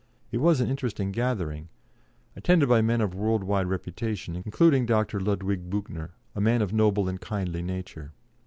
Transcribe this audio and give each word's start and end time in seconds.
It 0.31 0.39
was 0.39 0.59
an 0.61 0.67
interesting 0.71 1.11
gathering, 1.11 1.69
attended 2.35 2.67
by 2.67 2.81
men 2.81 3.01
of 3.01 3.13
world 3.13 3.43
wide 3.43 3.67
reputation, 3.67 4.35
including 4.35 4.87
Dr. 4.87 5.19
Ludwig 5.19 5.69
Büchner, 5.69 6.09
a 6.33 6.41
man 6.41 6.63
of 6.63 6.73
noble 6.73 7.07
and 7.07 7.21
kindly 7.21 7.61
nature. 7.61 8.11